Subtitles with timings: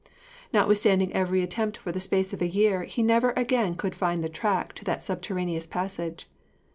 [0.51, 4.29] Notwithstanding every attempt for the space of a year, he never again could find the
[4.29, 6.27] track to the subterraneous passage.'